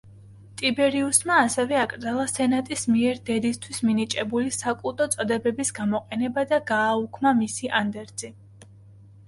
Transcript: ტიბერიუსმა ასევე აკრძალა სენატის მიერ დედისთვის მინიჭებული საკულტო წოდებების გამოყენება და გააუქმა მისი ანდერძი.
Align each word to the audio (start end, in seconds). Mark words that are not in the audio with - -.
ტიბერიუსმა 0.59 1.35
ასევე 1.49 1.77
აკრძალა 1.81 2.23
სენატის 2.31 2.85
მიერ 2.93 3.19
დედისთვის 3.29 3.83
მინიჭებული 3.89 4.55
საკულტო 4.57 5.09
წოდებების 5.17 5.73
გამოყენება 5.81 6.49
და 6.55 6.63
გააუქმა 6.75 7.39
მისი 7.45 7.73
ანდერძი. 7.83 8.35